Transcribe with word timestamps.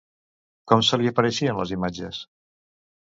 Com 0.71 0.81
se 0.87 0.99
li 1.01 1.11
apareixien 1.11 1.59
les 1.63 1.75
imatges? 1.77 2.23